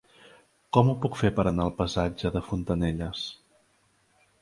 Com 0.77 0.89
ho 0.89 0.95
puc 1.03 1.19
fer 1.19 1.31
per 1.41 1.45
anar 1.51 1.67
al 1.69 1.75
passatge 1.83 2.35
de 2.39 2.45
Fontanelles? 2.51 3.25